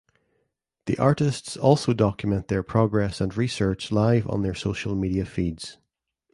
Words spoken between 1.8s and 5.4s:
document their progress and research live on their social media